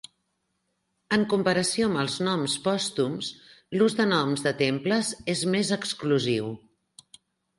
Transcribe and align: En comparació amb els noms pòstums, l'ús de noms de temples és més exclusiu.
En 1.17 1.25
comparació 1.33 1.89
amb 1.89 1.99
els 2.03 2.15
noms 2.27 2.55
pòstums, 2.63 3.29
l'ús 3.79 3.97
de 4.01 4.09
noms 4.13 4.47
de 4.47 4.53
temples 4.63 5.13
és 5.35 5.47
més 5.57 5.73
exclusiu. 5.79 6.49